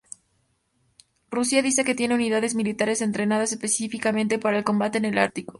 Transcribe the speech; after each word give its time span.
Rusia 1.29 1.61
dice 1.61 1.85
que 1.85 1.93
tiene 1.93 2.15
unidades 2.15 2.55
militares 2.55 3.03
entrenadas 3.03 3.51
específicamente 3.51 4.39
para 4.39 4.57
el 4.57 4.63
combate 4.63 4.97
en 4.97 5.05
el 5.05 5.19
Ártico. 5.19 5.49